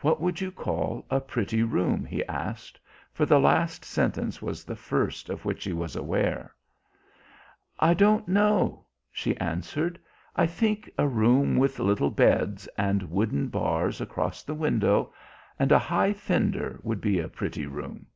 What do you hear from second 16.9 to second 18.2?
be a pretty room."